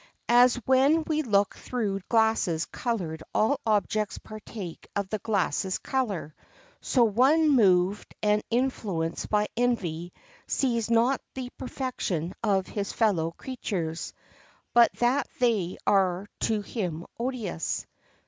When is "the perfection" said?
11.35-12.33